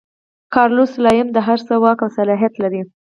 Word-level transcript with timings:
کارلوس 0.53 0.89
سلایم 0.97 1.27
د 1.33 1.37
هر 1.47 1.59
څه 1.67 1.73
واک 1.83 1.99
او 2.05 2.09
صلاحیت 2.17 2.53
لري. 2.63 2.81